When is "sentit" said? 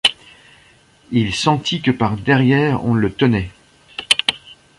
1.35-1.83